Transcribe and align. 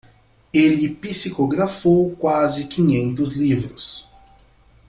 Ele 0.51 0.89
psicografou 0.95 2.15
quase 2.15 2.65
quinhentos 2.67 3.33
livros. 3.33 4.09